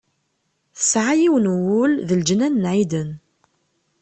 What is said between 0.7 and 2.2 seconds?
Tesɛa yiwen n wul d